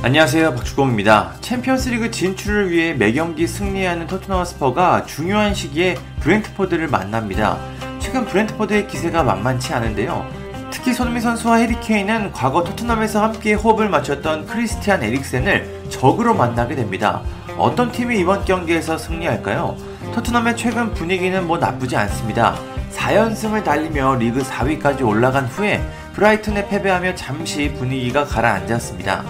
안녕하세요 0.00 0.54
박주공입니다. 0.54 1.34
챔피언스리그 1.42 2.10
진출을 2.10 2.70
위해 2.70 2.92
매경기 2.94 3.46
승리하는 3.46 4.08
토트넘 4.08 4.44
스퍼가 4.44 5.04
중요한 5.06 5.54
시기에 5.54 5.96
브렌트포드를 6.20 6.88
만납니다. 6.88 7.58
최근 8.00 8.24
브렌트포드의 8.24 8.88
기세가 8.88 9.22
만만치 9.22 9.72
않은데요. 9.74 10.26
특히 10.72 10.92
손흥민 10.92 11.22
선수와 11.22 11.56
해리케인은 11.56 12.32
과거 12.32 12.64
토트넘에서 12.64 13.22
함께 13.22 13.52
호흡을 13.52 13.88
맞췄던 13.90 14.46
크리스티안 14.46 15.04
에릭센을 15.04 15.84
적으로 15.88 16.34
만나게 16.34 16.74
됩니다. 16.74 17.22
어떤 17.56 17.92
팀이 17.92 18.18
이번 18.18 18.44
경기에서 18.44 18.98
승리할까요? 18.98 19.76
토트넘의 20.14 20.56
최근 20.56 20.92
분위기는 20.94 21.46
뭐 21.46 21.58
나쁘지 21.58 21.96
않습니다. 21.96 22.56
4연승을 22.92 23.62
달리며 23.64 24.16
리그 24.16 24.42
4위까지 24.42 25.06
올라간 25.06 25.46
후에 25.46 25.80
브라이튼에 26.14 26.68
패배하며 26.68 27.14
잠시 27.14 27.72
분위기가 27.72 28.24
가라앉았습니다. 28.24 29.24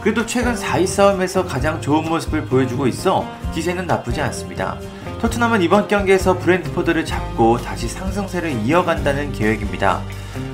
그래도 0.00 0.24
최근 0.24 0.54
4위 0.54 0.86
싸움에서 0.86 1.44
가장 1.44 1.80
좋은 1.80 2.08
모습을 2.08 2.44
보여주고 2.44 2.86
있어 2.86 3.26
기세는 3.52 3.86
나쁘지 3.86 4.20
않습니다. 4.20 4.78
토트넘은 5.20 5.62
이번 5.62 5.88
경기에서 5.88 6.38
브렌트포드를 6.38 7.04
잡고 7.04 7.58
다시 7.58 7.88
상승세를 7.88 8.52
이어간다는 8.64 9.32
계획입니다. 9.32 10.00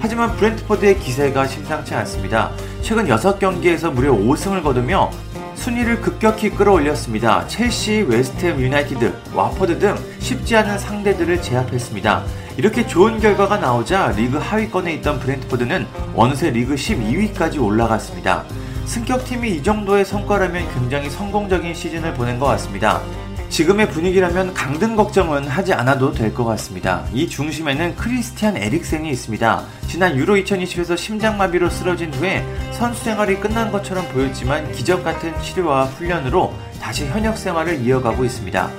하지만 0.01 0.35
브렌트포드의 0.37 0.99
기세가 0.99 1.47
심상치 1.47 1.95
않습니다. 1.95 2.51
최근 2.81 3.07
6경기에서 3.07 3.93
무려 3.93 4.13
5승을 4.13 4.63
거두며 4.63 5.11
순위를 5.55 6.01
급격히 6.01 6.51
끌어올렸습니다. 6.51 7.47
첼시, 7.47 8.07
웨스트햄 8.09 8.59
유나이티드, 8.61 9.15
와퍼드 9.35 9.79
등 9.79 9.95
쉽지 10.19 10.57
않은 10.57 10.79
상대들을 10.79 11.43
제압했습니다. 11.43 12.25
이렇게 12.57 12.87
좋은 12.87 13.21
결과가 13.21 13.59
나오자 13.59 14.13
리그 14.17 14.39
하위권에 14.39 14.95
있던 14.95 15.21
브렌트포드는 15.21 15.87
어느새 16.15 16.51
리그 16.51 16.75
12위까지 16.75 17.63
올라갔습니다. 17.63 18.45
승격팀이 18.87 19.51
이 19.57 19.63
정도의 19.63 20.05
성과라면 20.05 20.73
굉장히 20.75 21.11
성공적인 21.11 21.75
시즌을 21.75 22.15
보낸 22.15 22.39
것 22.39 22.47
같습니다. 22.47 23.01
지금의 23.49 23.89
분위기라면 23.91 24.53
강등 24.53 24.97
걱정은 24.97 25.47
하지 25.47 25.73
않아도 25.75 26.13
될 26.13 26.35
것 26.35 26.45
같습니다. 26.45 27.05
이 27.13 27.29
중심에는 27.29 27.95
크리스티안 27.97 28.57
에릭센이 28.57 29.09
있습니다. 29.11 29.63
지난 29.87 30.17
유로 30.17 30.35
2020에서 30.35 30.97
심장마비로 30.97 31.71
쓰러진 31.71 32.13
후에 32.15 32.45
선수 32.73 33.05
생활이 33.05 33.37
끝난 33.39 33.71
것처럼 33.71 34.07
보였지만 34.09 34.73
기적 34.73 35.05
같은 35.05 35.33
치료와 35.41 35.85
훈련으로 35.85 36.53
다시 36.81 37.07
현역 37.07 37.39
생활을 37.39 37.81
이어가고 37.81 38.25
있습니다. 38.25 38.71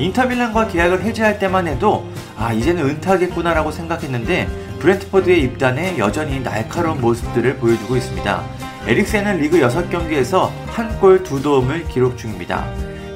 인터밀란과 0.00 0.66
계약을 0.68 1.02
해지할 1.04 1.38
때만 1.38 1.68
해도 1.68 2.04
아 2.36 2.52
이제는 2.52 2.84
은퇴하겠구나라고 2.84 3.70
생각했는데 3.70 4.48
브렌트포드에 4.80 5.36
입단해 5.36 5.96
여전히 5.98 6.40
날카로운 6.40 7.00
모습들을 7.00 7.56
보여주고 7.58 7.96
있습니다. 7.96 8.42
에릭센은 8.86 9.38
리그 9.38 9.58
6경기에서 9.60 10.50
한 10.66 10.98
골 11.00 11.22
두 11.22 11.40
도움을 11.40 11.84
기록 11.88 12.16
중입니다. 12.18 12.66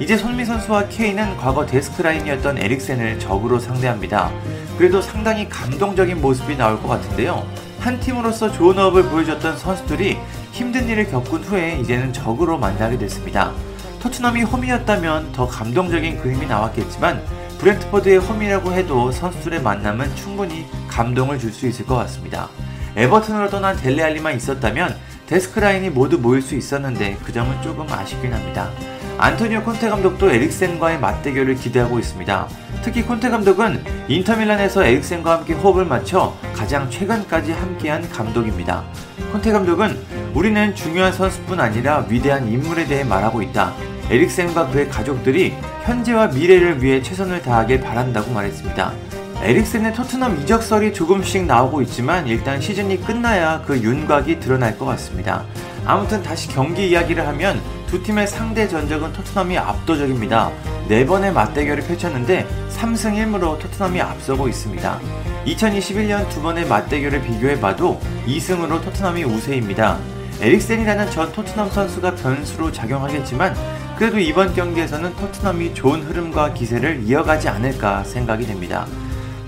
이제 0.01 0.17
손미 0.17 0.45
선수와 0.45 0.89
케인은 0.89 1.37
과거 1.37 1.67
데스크라인이었던 1.67 2.59
에릭센을 2.59 3.19
적으로 3.19 3.59
상대합니다. 3.59 4.31
그래도 4.77 5.01
상당히 5.03 5.49
감동적인 5.49 6.21
모습이 6.21 6.57
나올 6.57 6.81
것 6.81 6.89
같은데요. 6.89 7.47
한 7.81 7.99
팀으로서 8.01 8.51
좋은 8.53 8.79
호흡을 8.79 9.05
보여줬던 9.05 9.57
선수들이 9.59 10.19
힘든 10.53 10.89
일을 10.89 11.11
겪은 11.11 11.45
후에 11.45 11.79
이제는 11.81 12.13
적으로 12.13 12.59
만나게 12.59 12.97
됐습니다. 12.99 13.53
토트넘이 14.01 14.43
홈이었다면 14.43 15.33
더 15.33 15.47
감동적인 15.47 16.19
그림이 16.23 16.47
나왔겠지만 16.47 17.23
브렌트포드의 17.59 18.19
홈이라고 18.19 18.73
해도 18.73 19.11
선수들의 19.11 19.63
만남은 19.63 20.15
충분히 20.15 20.67
감동을 20.89 21.39
줄 21.39 21.53
수 21.53 21.67
있을 21.67 21.85
것 21.87 21.97
같습니다. 21.97 22.49
에버튼으로 22.97 23.51
떠난 23.51 23.77
델레알리만 23.77 24.37
있었다면 24.37 24.97
데스크라인이 25.29 25.91
모두 25.91 26.19
모일 26.19 26.41
수 26.41 26.55
있었는데 26.55 27.19
그 27.23 27.33
점은 27.33 27.61
조금 27.63 27.87
아쉽긴 27.89 28.33
합니다. 28.33 28.71
안토니오 29.19 29.63
콘테 29.63 29.89
감독도 29.91 30.31
에릭센과의 30.31 31.01
맞대결을 31.01 31.57
기대하고 31.57 31.99
있습니다. 31.99 32.49
특히 32.83 33.03
콘테 33.03 33.29
감독은 33.29 33.85
인터밀란에서 34.09 34.85
에릭센과 34.85 35.39
함께 35.39 35.53
호흡을 35.53 35.85
맞춰 35.85 36.35
가장 36.55 36.89
최근까지 36.89 37.53
함께한 37.53 38.09
감독입니다. 38.09 38.85
콘테 39.33 39.53
감독은 39.53 39.99
우리는 40.35 40.75
중요한 40.75 41.13
선수뿐 41.13 41.61
아니라 41.61 42.07
위대한 42.09 42.49
인물에 42.49 42.87
대해 42.87 43.05
말하고 43.05 43.43
있다. 43.43 43.75
에릭센과 44.11 44.69
그의 44.69 44.89
가족들이 44.89 45.55
현재와 45.85 46.29
미래를 46.29 46.83
위해 46.83 47.03
최선을 47.03 47.43
다하길 47.43 47.81
바란다고 47.81 48.33
말했습니다. 48.33 48.93
에릭센의 49.41 49.95
토트넘 49.95 50.41
이적설이 50.41 50.93
조금씩 50.93 51.47
나오고 51.47 51.81
있지만 51.83 52.27
일단 52.27 52.61
시즌이 52.61 53.01
끝나야 53.01 53.63
그 53.65 53.79
윤곽이 53.79 54.41
드러날 54.41 54.77
것 54.77 54.85
같습니다. 54.87 55.45
아무튼 55.87 56.23
다시 56.25 56.49
경기 56.49 56.91
이야기를 56.91 57.25
하면 57.29 57.61
두 57.87 58.03
팀의 58.03 58.27
상대 58.27 58.67
전적은 58.67 59.13
토트넘이 59.13 59.57
압도적입니다. 59.57 60.51
4번의 60.89 61.33
맞대결을 61.33 61.85
펼쳤는데 61.85 62.47
3승 62.71 63.15
1무로 63.15 63.61
토트넘이 63.61 64.01
앞서고 64.01 64.49
있습니다. 64.49 65.01
2021년 65.47 66.29
두 66.31 66.43
번의 66.43 66.67
맞대결을 66.67 67.23
비교해봐도 67.23 68.01
2승으로 68.27 68.83
토트넘이 68.83 69.23
우세입니다. 69.23 69.99
에릭센이라는 70.41 71.11
전 71.13 71.33
토트넘 71.33 71.71
선수가 71.71 72.17
변수로 72.17 72.73
작용하겠지만 72.73 73.55
그래도 73.97 74.19
이번 74.19 74.53
경기에서는 74.53 75.15
토트넘이 75.15 75.75
좋은 75.75 76.03
흐름과 76.03 76.55
기세를 76.55 77.03
이어가지 77.05 77.49
않을까 77.49 78.03
생각이 78.05 78.47
됩니다. 78.47 78.87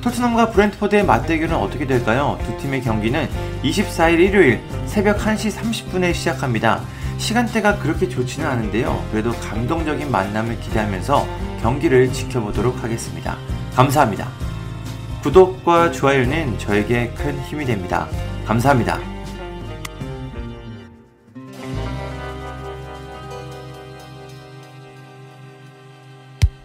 토트넘과 0.03 0.51
브렌트포드의 0.51 1.05
맞대결은 1.05 1.55
어떻게 1.55 1.87
될까요? 1.87 2.39
두 2.45 2.57
팀의 2.59 2.83
경기는 2.83 3.29
24일 3.63 4.21
일요일 4.21 4.61
새벽 4.87 5.19
1시 5.19 5.55
30분에 5.55 6.15
시작합니다. 6.15 6.81
시간대가 7.19 7.79
그렇게 7.79 8.09
좋지는 8.09 8.49
않은데요. 8.49 9.05
그래도 9.11 9.33
감동적인 9.33 10.11
만남을 10.11 10.59
기대하면서 10.61 11.27
경기를 11.61 12.11
지켜보도록 12.13 12.83
하겠습니다. 12.83 13.37
감사합니다. 13.75 14.29
구독과 15.23 15.93
좋아요는 15.93 16.59
저에게 16.59 17.13
큰 17.15 17.39
힘이 17.43 17.67
됩니다. 17.67 18.09
감사합니다. 18.47 19.10